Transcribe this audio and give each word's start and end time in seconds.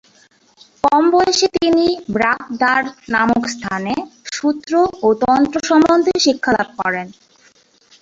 কম 0.83 1.03
বয়সে 1.13 1.47
তিনি 1.57 1.85
ব্রাগ-দ্বার 2.15 2.81
নামক 3.09 3.43
স্থানে 3.47 3.93
সূত্র 4.33 4.71
ও 5.01 5.17
তন্ত্র 5.21 5.57
সম্বন্ধে 5.69 6.13
শিক্ষালাভ 6.25 6.69
করেন। 6.79 7.07